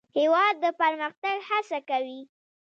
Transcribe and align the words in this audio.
هېواد 0.17 0.55
د 0.63 0.65
پرمختګ 0.81 1.37
هڅه 1.49 1.79
کوي. 1.89 2.21